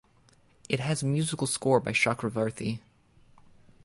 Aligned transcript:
It 0.67 0.79
has 0.79 1.03
musical 1.03 1.45
score 1.45 1.79
by 1.79 1.91
Chakravarthi. 1.91 2.79